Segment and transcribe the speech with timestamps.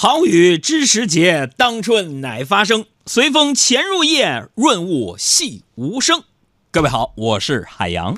[0.00, 2.84] 好雨知时节，当春乃发生。
[3.04, 6.22] 随风潜入夜，润物细无声。
[6.70, 8.16] 各位好，我是海洋。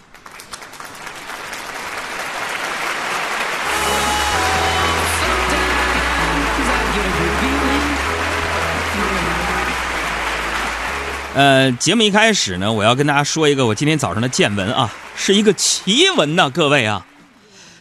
[11.32, 17.06] 呃，节目一开始呢，我要跟大家说一个我今天早上的见闻啊，是一个奇闻呐，各位啊。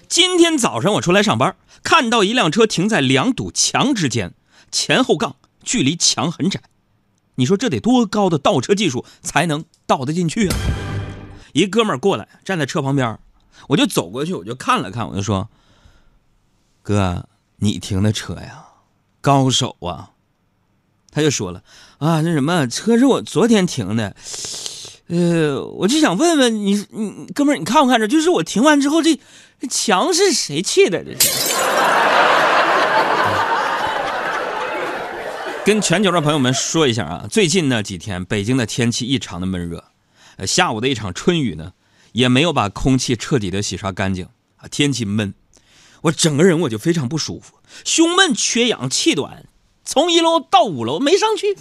[0.08, 1.54] 今天早上我出来上班，
[1.84, 4.34] 看到一辆车停在两堵墙之间，
[4.72, 6.62] 前后杠距离墙很窄，
[7.36, 10.58] 你说这得多高的倒车技术才能倒得进去啊？
[11.54, 13.18] 一哥们儿过来站在车旁边，
[13.70, 15.50] 我就走过去，我就看了看，我就说
[16.84, 18.66] ：“哥，你停的车呀，
[19.22, 20.12] 高手啊。”
[21.12, 21.64] 他就说了
[21.98, 24.16] 啊，那什么车是我昨天停的，
[25.10, 28.08] 呃，我就想问问你，你哥们儿，你看不看着？
[28.08, 29.20] 就是我停完之后，这
[29.60, 31.04] 这墙是谁砌的？
[31.04, 31.30] 这是。
[35.66, 39.86] 跟全球的朋友们说一下啊，最近那几天北京的天气异常的闷热，
[40.38, 41.72] 呃，下午的一场春雨呢，
[42.12, 45.34] 也没有把空气彻底的洗刷干净啊，天气闷，
[46.02, 49.46] 我整个人我就非常不舒服，胸闷、缺氧、气短。
[49.84, 51.58] 从一楼到五楼没上去，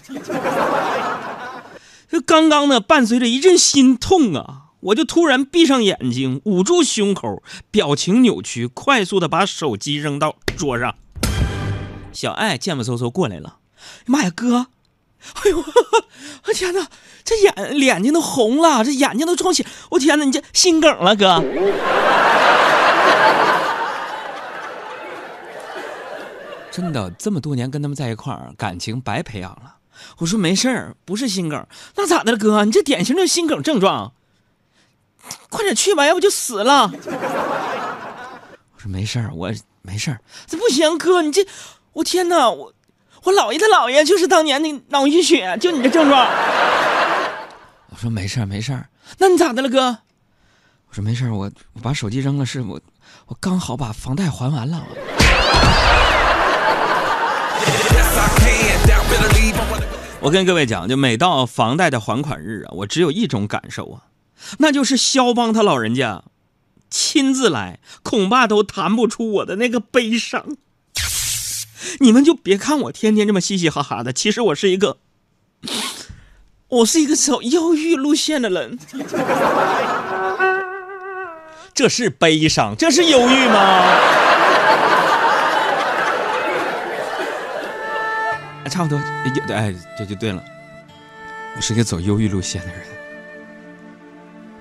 [2.09, 10.95] 这刚刚呢，伴随着一阵心痛啊，我就突然闭上眼睛，捂住胸口，表情扭曲，快速的把手机扔到桌上。
[12.11, 13.59] 小爱贱不嗖嗖过来了，
[14.07, 14.69] 妈呀，哥！
[15.35, 15.63] 哎呦，
[16.47, 16.89] 我天哪，
[17.23, 21.45] 这眼眼睛都红了，这眼睛都充血，我天哪，你这心梗了，哥！
[26.71, 29.75] 真的这么多年跟他们在一块儿，感情白培养了。
[30.19, 32.65] 我说没事儿，不是心梗，那咋的了，哥？
[32.65, 34.13] 你这典型的心梗症状，
[35.49, 36.91] 快点去吧，要不就死了。
[38.75, 40.21] 我说没事儿，我没事儿。
[40.47, 41.47] 这不行，哥，你这，
[41.93, 42.73] 我天哪，我
[43.25, 46.29] 我姥爷的姥爷就是当年那脑溢血，就你这症状。
[47.91, 48.89] 我说没事儿，没事儿。
[49.19, 49.99] 那你咋的了，哥？
[50.89, 52.81] 我说没事儿，我我把手机扔了，是我
[53.27, 54.87] 我刚好把房贷还完了。
[60.29, 64.13] 我跟各位讲，就每到房贷的还款日啊，我只有一种感受啊，
[64.59, 66.23] 那就是肖邦他老人家
[66.91, 70.45] 亲自来，恐怕都弹不出我的那个悲伤。
[72.01, 74.99] 你们就别看我天天这么嘻嘻哈哈的，其实我是一个，
[76.69, 78.79] 我是一个走忧郁路线的人。
[81.73, 84.28] 这是悲伤，这是忧郁吗？
[88.69, 90.45] 差不多，有哎，这就对了。
[91.57, 92.83] 我是一个走忧郁路线的人，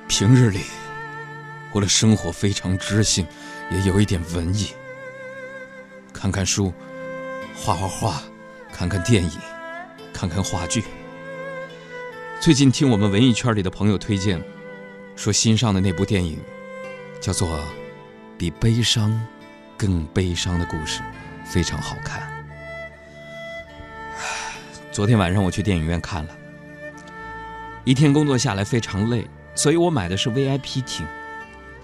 [0.08, 0.62] 平日里
[1.72, 3.28] 我的生活非常知性，
[3.70, 4.72] 也有一点文艺，
[6.14, 6.74] 看看书，
[7.56, 8.22] 画画画，
[8.74, 9.32] 看看电影，
[10.14, 10.84] 看看话剧。
[12.40, 14.42] 最近听我们文艺圈里的朋友推荐，
[15.16, 16.40] 说新上的那部电影
[17.20, 17.60] 叫做
[18.38, 19.20] 《比悲伤
[19.76, 21.02] 更悲伤的故事》，
[21.46, 22.37] 非常好看。
[24.98, 26.36] 昨天晚上我去电影院看了，
[27.84, 31.06] 一天工作下来非常累，所以我买的是 VIP 厅，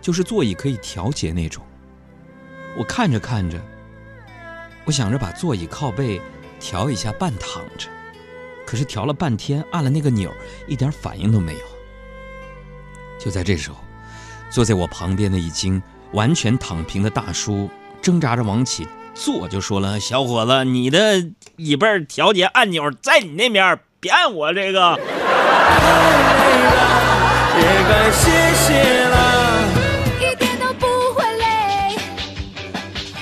[0.02, 1.64] 就是座椅可以调节那种。
[2.76, 3.62] 我看着看着，
[4.86, 6.20] 我想着把座椅靠背
[6.60, 7.88] 调一下半躺着，
[8.66, 10.34] 可是调了半天，按了那个钮，
[10.66, 11.62] 一点反应都没有。
[13.20, 13.78] 就在这时候，
[14.50, 15.80] 坐在我旁边的已经
[16.14, 17.70] 完全躺平的大叔
[18.02, 18.88] 挣扎着往起。
[19.14, 21.24] 坐就说了，小伙子，你的
[21.56, 25.00] 椅背调节按钮在你那边，别按我这个。
[27.56, 29.68] 也该谢谢了。
[30.20, 31.96] 一点都不会累，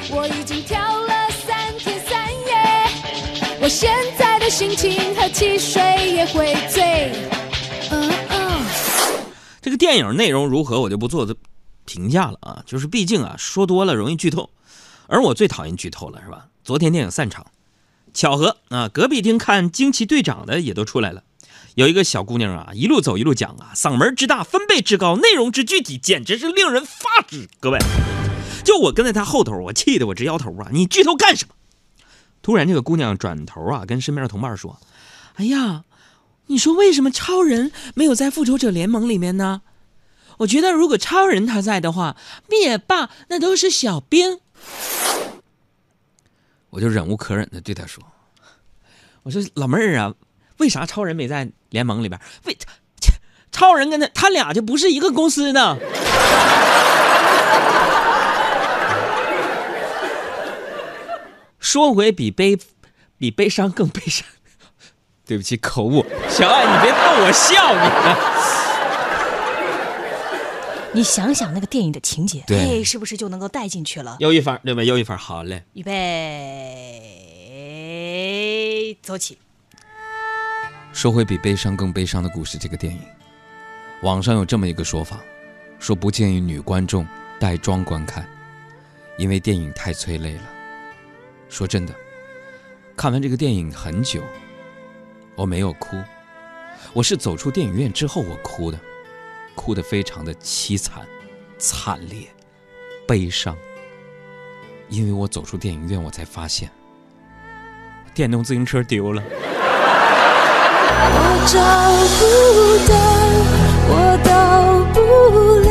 [0.09, 2.56] 我已经跳了三天三夜，
[3.62, 5.81] 我现在的心情和汽水
[6.16, 7.12] 也会醉。
[7.91, 8.66] 嗯嗯。
[9.62, 11.28] 这个电影内容如何，我就不做
[11.85, 14.50] 评价了啊，就是毕竟啊，说多了容易剧透。
[15.11, 16.47] 而我最讨厌剧透了，是吧？
[16.63, 17.47] 昨天电影散场，
[18.13, 21.24] 巧合啊，隔壁厅看《惊奇队长》的也都出来了。
[21.75, 27.50] 有一个小姑娘啊，一路走一路讲啊，嗓门之大，分贝之高，内容之具体，简直是令人发指。
[27.59, 27.80] 各位，
[28.63, 30.69] 就我跟在她后头，我气得我直摇头啊！
[30.71, 31.53] 你剧透干什么？
[32.41, 34.80] 突然，这个姑娘转头啊，跟身边的同伴说
[35.36, 35.83] ：“哎呀，
[36.45, 39.62] 你说为什么超人没有在复仇者联盟里面呢？
[40.38, 42.15] 我觉得如果超人他在的话，
[42.50, 44.39] 灭霸那都是小兵。”
[46.69, 48.02] 我就忍无可忍的对他说
[49.24, 50.13] ：“我说老妹儿啊，
[50.58, 52.19] 为啥超人没在联盟里边？
[52.46, 52.58] 为
[53.52, 55.78] 超人跟他他俩就不是一个公司的。
[61.60, 62.58] ”说回比悲，
[63.18, 64.25] 比悲伤更悲伤。
[65.28, 66.06] 对不起，口误。
[66.30, 67.80] 小爱，你别逗我笑你。
[70.93, 74.17] 你想想那个电影的情节，对哎，是不是就能够带进去了？
[74.19, 74.83] 又一分，对吧？
[74.83, 75.63] 又一分，好嘞。
[75.73, 75.97] 预备，
[79.01, 79.38] 走起。
[80.91, 82.99] 说回比悲伤更悲伤的故事，这个电影，
[84.01, 85.21] 网上有这么一个说法，
[85.79, 87.07] 说不建议女观众
[87.39, 88.27] 带妆观看，
[89.17, 90.43] 因为电影太催泪了。
[91.47, 91.95] 说真的，
[92.97, 94.21] 看完这个电影很久，
[95.35, 95.95] 我没有哭，
[96.91, 98.77] 我是走出电影院之后我哭的，
[99.63, 101.06] 哭得非常的凄惨、
[101.60, 102.28] 惨烈、
[103.08, 103.56] 悲伤，
[104.90, 106.68] 因为我走出电影院，我才发现
[108.12, 109.22] 电动自行车丢了。
[111.04, 111.60] 我找
[112.18, 112.25] 不
[112.90, 112.96] 到，
[113.88, 115.00] 我到不
[115.60, 115.69] 了。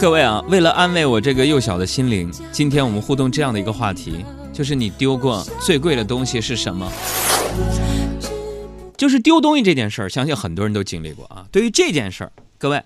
[0.00, 6.90] 各位啊，为了安慰我这个幼小的心灵，今天我们互动这样的一个话题，就是你丢过最贵的东西是什么？
[8.96, 11.44] 就是丢东西这件事儿，相信很多人都经历过啊。
[11.52, 12.84] 对于这件事儿，各位，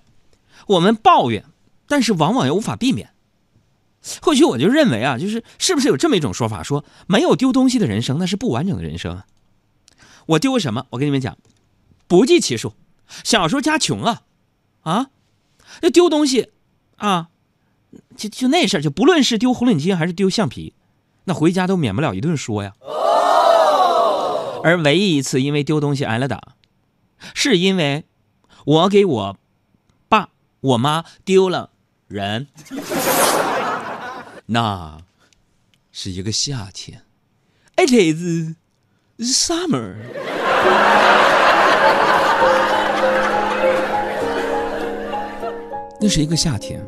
[0.66, 1.44] 我们抱怨，
[1.86, 3.10] 但是往往又无法避免。
[4.22, 9.26] 或许我就认为啊，就是是不是有这么一种说法，说没有丢东西的人生，那是不完整的人生啊。
[10.26, 10.86] 我丢过什么？
[10.90, 11.36] 我跟你们讲，
[12.06, 12.74] 不计其数。
[13.24, 14.22] 小时候家穷啊，
[14.82, 15.10] 啊，
[15.82, 16.50] 那丢东西。
[16.96, 17.28] 啊，
[18.14, 20.74] 就就那事儿，就不论是丢红领巾还是丢橡皮，
[21.24, 22.74] 那回家都免不了一顿说呀。
[24.62, 26.56] 而唯一一次因为丢东西挨了打，
[27.32, 28.04] 是因为
[28.66, 29.38] 我给我
[30.60, 31.70] 我妈丢了
[32.08, 32.48] 人。
[34.46, 34.98] 那
[35.92, 37.02] 是一个夏天
[37.76, 38.54] ，It is
[39.20, 39.96] summer。
[46.02, 46.82] 那是一个夏天，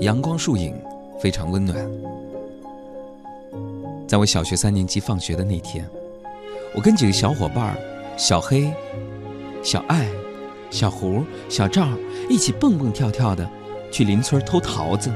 [0.00, 0.78] 阳光树影
[1.20, 1.76] 非常温暖。
[4.06, 5.88] 在我小学三年级放学的那天，
[6.74, 7.74] 我跟几个小伙伴
[8.18, 8.70] 小黑、
[9.64, 10.06] 小爱、
[10.72, 11.86] 小胡、小赵
[12.28, 13.48] 一起蹦蹦跳跳的
[13.92, 15.12] 去邻村偷桃子。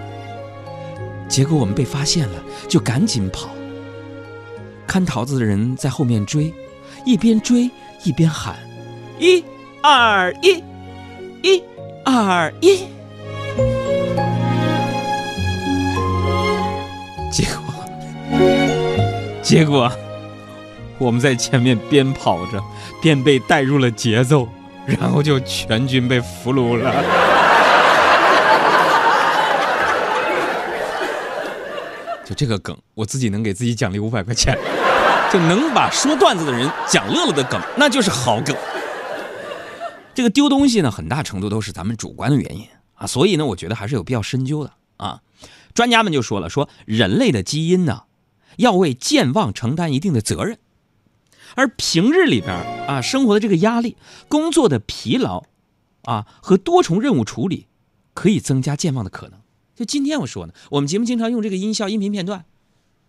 [1.27, 3.49] 结果我们被发现了，就赶紧跑。
[4.87, 6.55] 看桃子的人在后面追，
[7.05, 7.69] 一边追
[8.05, 8.55] 一边喊
[9.19, 9.43] ：“一、
[9.83, 10.63] 二、一，
[11.43, 11.61] 一。”
[12.09, 12.85] 二一，
[17.33, 17.85] 结果，
[19.43, 19.91] 结果，
[20.99, 22.63] 我们在前面边跑着，
[23.03, 24.49] 边被带入了节奏，
[24.87, 26.93] 然后就全军被俘虏了。
[32.25, 34.59] 就这个梗，我自己能给自己奖励五百块钱，
[35.33, 38.57] 就能把说段子的人讲乐了的梗，那就是好梗。
[40.13, 45.21] 这个丢东西呢，很大程度都是咱们主观的原因啊，所以呢，我觉得还是有必要深究的啊。
[45.75, 48.05] 专家们就说了，说人类的基因呢，
[48.57, 50.59] 要为健忘承担一定的责任，
[51.57, 52.55] 而平日里边
[52.87, 53.97] 啊，生活的这个压力、
[54.29, 55.43] 工作的疲劳
[56.03, 57.67] 啊和多重任务处理，
[58.15, 59.41] 可以增加健忘的可能。
[59.75, 62.45] 就今天我说呢，我们节目经常用这个音效、音频片段，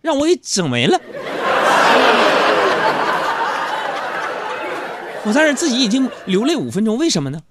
[0.00, 0.98] 让我给整没了。
[5.24, 7.42] 我在这自己已经流泪五分钟，为什么呢？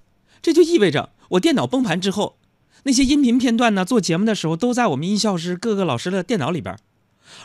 [0.42, 2.36] 这就意味着我电脑崩盘之后，
[2.82, 6.76] 那些音频片段呢，做节目的时候都在我们音效师各个老师的电脑里边，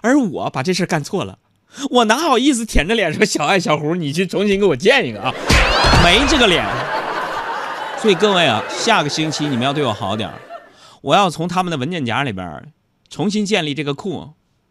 [0.02, 1.38] 而我把这事干错了，
[1.90, 5.34] 我哪好意思舔着脸说小爱小胡，你去重新给我建一个啊？
[6.04, 6.64] 没这个脸。
[8.00, 10.30] 所以各位啊，下个星期你们要对我好点
[11.02, 12.74] 我要从他们的文件夹里边
[13.10, 14.30] 重新建立这个库，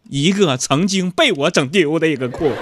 [0.08, 2.52] 一个曾经被我整丢的一个库。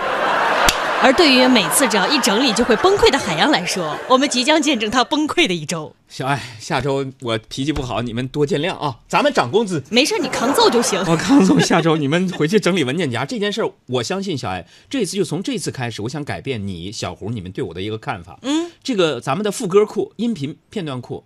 [1.02, 5.94] 而对于每次只要一整理就会崩溃的海洋来说，我们即将见证他崩溃的一周。
[6.08, 8.98] 小艾，下周我脾气不好，你们多见谅啊！
[9.08, 11.02] 咱们涨工资，没事，你扛揍就行。
[11.08, 11.58] 我扛揍。
[11.60, 18.38] 下周你们回去整理文件夹这件事，我相信小艾这次就从这次开始，我想改变你小胡你们对我的一个看法。
[18.42, 21.24] 嗯，这个咱们的副歌库、音频片段库，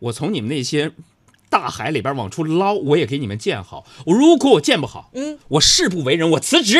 [0.00, 0.92] 我从你们那些
[1.48, 3.86] 大海里边往出捞，我也给你们建好。
[4.06, 6.78] 我如果我建不好，嗯，我誓不为人，我辞职。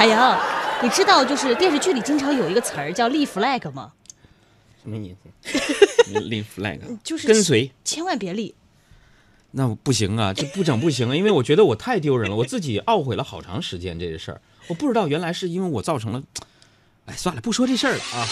[0.00, 0.40] 海洋，
[0.82, 3.92] 你知道就是电视剧里经常有一个词儿叫立 flag 吗？
[4.82, 5.28] 什么意思？
[6.20, 8.54] 立 flag 就是跟随，千万别立。
[9.50, 14.40] 那不行啊，这不整不行啊，因为我觉得我太丢人了，我自己懊悔了好长时间这个事儿。
[14.68, 16.22] 我不知道原来是因为我造成了，
[17.04, 18.26] 哎，算了，不说这事儿了啊。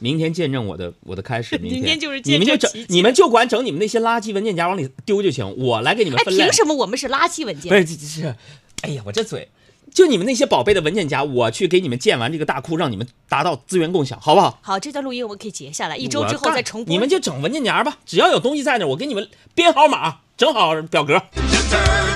[0.00, 6.42] 明天见证我的我的开始， 明天就是你们就整，你们就管整你们那些垃圾文件夹往里丢就行，我来给你们分类。
[6.42, 7.70] 凭什么我们是垃圾文件？
[7.70, 8.34] 不是，这是，
[8.82, 9.48] 哎呀，我这嘴。
[9.92, 14.58] 就你们那些宝贝的文件夹，我去给你们建完这个大库，让你们达到资源共享，好不好？
[14.62, 16.92] 好，这段录音我们可以截下来，一周之后再重播。
[16.92, 21.20] 你们就整文件夹吧，只要有东西在那，我给你们编好码，整好表格。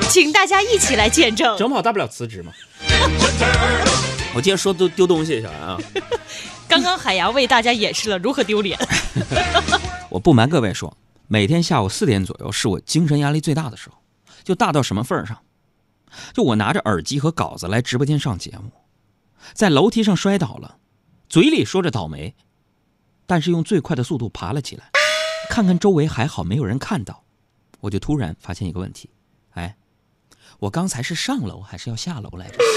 [0.09, 1.57] 请大家一起来见证。
[1.59, 2.53] 整不好大不了辞职嘛。
[4.35, 5.79] 我接着说丢丢东西，小安啊，
[6.69, 8.79] 刚刚海洋为大家演示了如何丢脸。
[10.11, 10.97] 我不瞒各位说，
[11.29, 13.97] 每天下午四点左右是我精神压力最大的时候，
[14.43, 15.39] 就大到什么份儿上？
[16.33, 18.71] 就我拿着耳机和稿子来直播间上节目，
[19.53, 20.79] 在楼梯上摔倒了，
[21.29, 22.35] 嘴里说着倒霉，
[23.27, 24.91] 但是用最快的速度爬了起来，
[25.51, 27.25] 看看周围还好没有人看到，
[27.81, 29.11] 我就突然发现一个问题，
[29.53, 29.77] 哎，
[30.61, 32.59] 我刚才是上楼还是要下楼来着？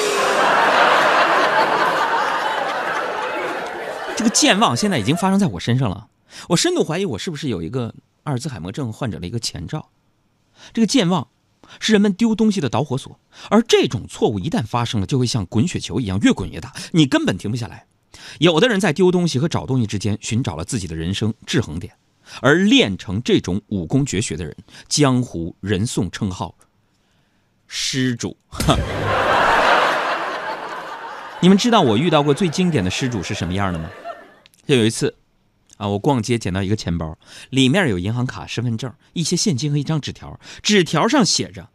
[4.17, 6.10] 这个健忘现在已经发生在我身上了，
[6.50, 9.89] 我深度怀疑我是不是有一个阿尔兹海默症患者的一个前兆。
[10.74, 11.27] 这个健忘
[11.80, 13.20] 是人们丢东西的导火索，
[13.50, 17.86] 而这种错误一旦发生了，就会像滚雪球一样越滚越大，你根本停不下来。
[18.40, 21.94] 有的人在丢东西和找东西之间寻找了自己的人生制衡点，
[22.42, 24.56] 而练成这种武功绝学的人，
[24.88, 26.56] 江湖人送称号
[27.68, 28.36] “施主”。
[31.40, 33.90] 你们知道我遇到过最经典的施主是什么样的吗？
[34.66, 35.16] 就有一次，
[35.78, 37.18] 啊，我逛街捡到一个钱包，
[37.50, 40.40] 里面有银行卡、身份证、一些现金和一张纸条。
[40.62, 41.70] 纸条上写着：“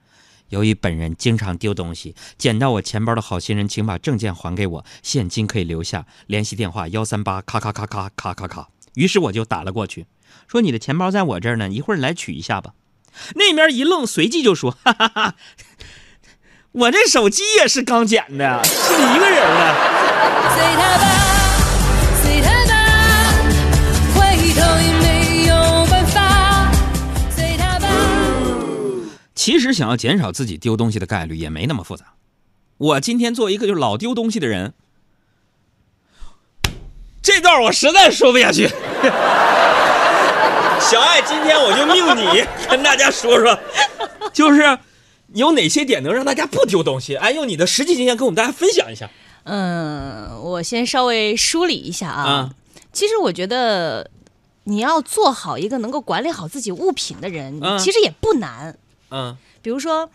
[0.50, 10.06] 由于本人经常丢东西，捡到我钱包的好心人，请把证件还给我，现金可以留下，联系电话幺三八咔咔咔咔咔咔咔。”于是我就打了过去，
[10.46, 12.74] 说：“你的钱包在我这儿呢，一会儿来取一下吧。”
[13.36, 15.34] 那边一愣，随即就说：“哈哈哈，
[16.72, 21.38] 我这手机也是刚捡的，是你一个人啊。
[29.42, 32.14] ”其实想要减少自己丢东西的概率也没那么复杂。
[32.78, 34.72] 我今天做一个就老丢东西的人，
[37.20, 38.68] 这段我实在说不下去。
[40.78, 43.58] 小爱，今天我就命你 跟大家说说，
[44.32, 44.78] 就是
[45.34, 47.16] 有哪些点能让大家不丢东西？
[47.16, 49.10] 哎，用你的实际经验跟我们大家分享一下。
[49.42, 52.22] 嗯，我先稍微梳理一下啊。
[52.22, 52.54] 啊
[52.92, 54.08] 其实我觉得
[54.62, 58.78] 你要做好一个能够管理好自己物品的人，嗯其实也不难。
[59.12, 60.08] 嗯，比如说，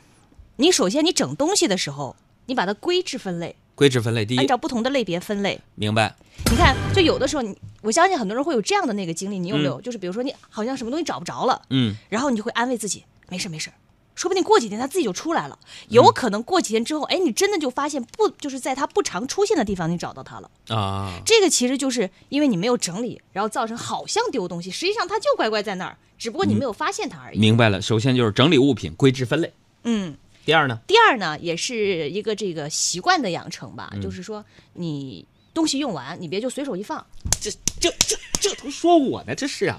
[0.55, 2.15] 你首先你整东西的时候，
[2.47, 5.61] 你把它归置分类，规制分类第一，按照不同的类别分类。
[5.75, 6.15] 明白？
[6.49, 9.79] 你看，就有的时候你，我相信很多人会有这样的那个经历，你有没有？
[9.81, 13.69] 就是比如说你好像什么东西找不着了，嗯，然后你就会安慰自己，没事没事，
[14.17, 15.57] 说不定过几天它自己就出来了。
[15.87, 20.49] 有可能过几天之后，哎，你真的就发现不，就是在它不常出现的地方，你找到它了。
[20.69, 27.39] 啊，这个其实就是因为你没有整理，然后造成好像丢东西，实际上它就乖乖在那儿，只不过你没有发现它而已。
[27.39, 27.81] 明白了。
[27.81, 29.53] 首先就是整理物品，归置分类。
[29.83, 30.17] 嗯。
[30.45, 30.79] 第二呢？
[30.87, 34.45] 第二呢，也是一个这个习惯的养成嗯吧，就是说
[34.75, 37.05] 你东西用完，你别就随手一放。
[37.41, 39.77] 这这这这都说我呢，这是啊。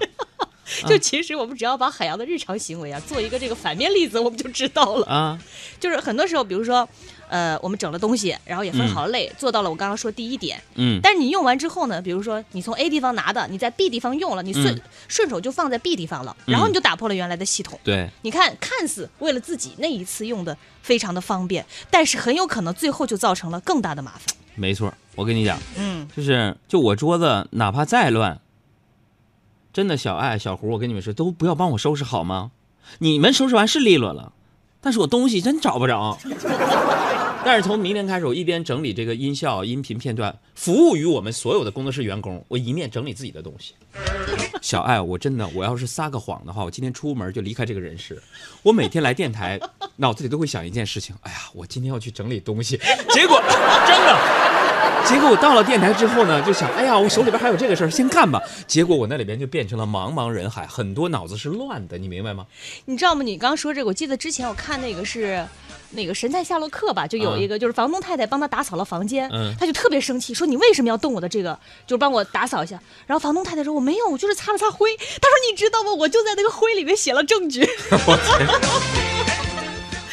[0.87, 5.07] 就其实我们只要把海洋的日常行为啊做一个这个反面例子，我们就知道了。
[5.07, 5.39] 啊，
[5.81, 6.89] 就是很多时候，比如说，
[7.29, 10.61] 呃，我们整了东西，然后也分好了类，做到了我刚刚说第一点。
[10.75, 17.79] 嗯，但是你用完之后呢，比如说你从 A 地方拿的，你在 B 地方用了，你顺、嗯顺手就放在 B 地方了，然后你就打破了原来的系统。
[17.83, 24.35] 对，你看，看似为了自己那一次用的非常的方便，但是很有可能最后就造成了更大的麻烦。
[24.55, 24.93] 没错。
[25.15, 28.41] 我跟你讲，嗯，就是就我桌子哪怕再乱，
[29.79, 32.51] 真的小爱小胡，我跟你们说，都不要帮我收拾好吗？
[32.99, 34.33] 你们收拾完是利落了，
[34.81, 36.19] 但是我东西真找不着。
[37.45, 43.73] 但是从明天开始，我一边整理这个音效、音频片段，服务于我们所有的工作室员工，我一面整理自己的东西。
[44.61, 48.21] 小爱，我真的，我要是撒个谎的话，我今天出门就离开这个人世。
[48.65, 49.61] 我每天来电台，
[49.95, 52.77] 脑子里都会想一件事情：哎呀，我今天要去整理东西。
[53.11, 53.41] 结果
[53.87, 54.19] 真的，
[55.07, 58.41] 结果我到了电台之后呢，就想，哎呀，我手里边还有这个事儿，先干吧。
[58.67, 62.47] 结果我那里边就变成了茫茫人海，很多脑子是乱的，你明白吗？
[62.85, 63.23] 你知道吗？
[63.23, 65.43] 你刚刚说这个，我记得之前我看那个是
[65.93, 72.79] 那个《神探夏洛克》吧，就有一个就是房东太太帮他打扫了房间，嗯他就特别生气，说你为什么要动我的这个，就是帮我打扫一下。
[73.07, 74.95] 然后房东太太说我没有，我就是擦了擦灰。
[74.97, 75.95] 他说你知道吗？
[75.95, 77.67] 我就在那个灰里面写了证据。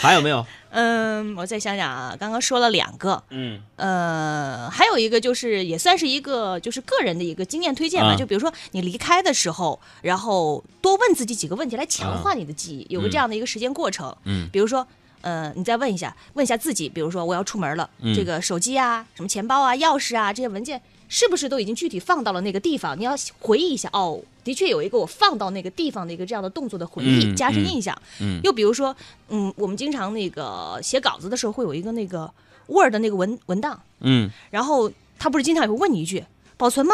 [0.06, 0.46] 还有没有？
[0.70, 3.62] 嗯，我再想想啊，刚刚说了两个，嗯。
[3.78, 8.16] 呃，还有一个就是也算是一个就是个人的一个经验推荐吧，啊。
[8.16, 14.16] 就比如说你离开的时候，然后多问自己几个问题来强化你的记忆，有个这样的一个时间过程。
[14.26, 14.50] 嗯。
[14.52, 14.86] 比如说，
[15.22, 18.14] 呃，你再问一下，问一下自己，比如说我要出门了，嗯。
[18.14, 20.82] 这个手机啊、什么钱包啊、钥匙啊这些文件
[21.16, 23.00] 是不是都已经具体放到了那个地方？
[23.00, 27.98] 你要回忆一下哦，的确有一个我放到那个地方的一个这样的动作的回忆，加深印象。
[28.20, 28.94] 嗯，又比如说，
[29.30, 32.30] 嗯，我们经常那个写稿子的时候会有一个那个
[32.68, 36.26] Word 的那个文文档，嗯，然后他不是经常也会问你一句：
[36.58, 36.94] 保存吗？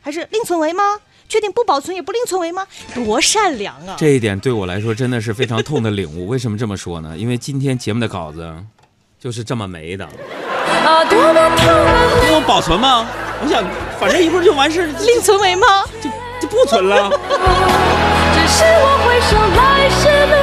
[0.00, 0.98] 还是另存为吗？
[1.28, 2.66] 确定不保存也不另存为吗？
[2.92, 3.94] 多善良啊！
[3.96, 6.26] 这一点对我来说真的是非常痛的领悟。
[6.26, 7.16] 为什么这么说呢？
[7.16, 8.52] 因为今天节目的稿子
[9.20, 10.04] 就是这么没的。
[10.84, 12.34] 啊，多么痛啊！
[12.34, 13.08] 我保存吗？
[13.42, 13.64] 我想，
[13.98, 15.84] 反正一会儿就完事儿，另存为吗？
[16.00, 17.10] 就就不存了。
[18.34, 20.39] 只是我回首来时的。